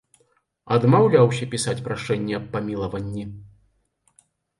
[0.77, 3.27] Адмаўляўся пісаць прашэнне аб памілаванні.